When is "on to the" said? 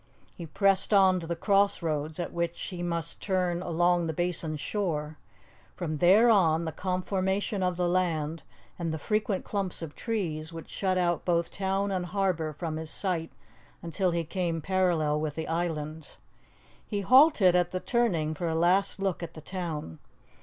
0.95-1.35